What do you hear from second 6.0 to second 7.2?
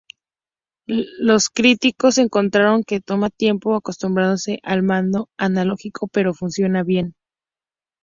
pero funciona bien.